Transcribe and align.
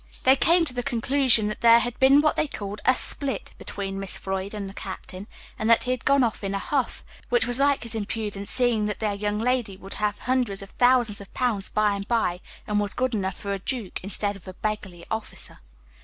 They 0.23 0.35
came 0.35 0.65
to 0.65 0.73
the 0.73 0.81
conclusion 0.81 1.45
that 1.45 1.61
there 1.61 1.77
had 1.77 1.99
been 1.99 2.21
what 2.21 2.35
they 2.35 2.47
called 2.47 2.81
"a 2.85 2.95
split" 2.95 3.51
between 3.59 3.99
Miss 3.99 4.17
Floyd 4.17 4.55
and 4.55 4.67
the 4.67 4.73
captain, 4.73 5.27
and 5.59 5.69
that 5.69 5.83
he 5.83 5.91
had 5.91 6.05
gone 6.05 6.23
off 6.23 6.43
in 6.43 6.55
a 6.55 6.57
huff, 6.57 7.03
which 7.29 7.45
was 7.45 7.59
like 7.59 7.83
his 7.83 7.93
impudence, 7.93 8.49
seeing 8.49 8.87
that 8.87 8.97
their 8.97 9.13
young 9.13 9.37
lady 9.37 9.77
would 9.77 9.93
have 10.01 10.21
hundreds 10.21 10.63
of 10.63 10.71
thousands 10.71 11.21
of 11.21 11.31
pounds 11.35 11.69
by 11.69 11.93
and 11.93 12.07
by, 12.07 12.39
and 12.65 12.79
was 12.79 12.95
good 12.95 13.13
enough 13.13 13.37
for 13.37 13.53
a 13.53 13.59
duke, 13.59 13.99
instead 14.01 14.35
of 14.35 14.47
a 14.47 14.53
beggarly 14.55 15.05
officer. 15.11 15.59